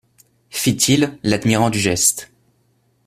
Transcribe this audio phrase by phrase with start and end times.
[0.49, 2.31] Fit-il, l'admirant du geste.